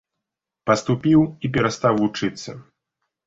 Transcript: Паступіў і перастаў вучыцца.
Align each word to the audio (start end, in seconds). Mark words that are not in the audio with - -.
Паступіў 0.69 1.21
і 1.47 1.51
перастаў 1.57 1.93
вучыцца. 2.01 2.51